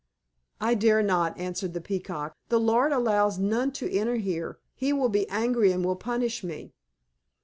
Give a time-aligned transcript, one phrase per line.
[0.59, 2.35] "I dare not," answered the Peacock.
[2.49, 4.57] "The Lord allows none to enter here.
[4.73, 6.73] He will be angry and will punish me."